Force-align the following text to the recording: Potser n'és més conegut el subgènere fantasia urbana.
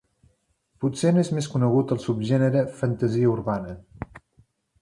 Potser 0.85 1.11
n'és 1.17 1.29
més 1.39 1.49
conegut 1.57 1.93
el 1.97 2.01
subgènere 2.05 2.65
fantasia 2.83 3.33
urbana. 3.37 3.77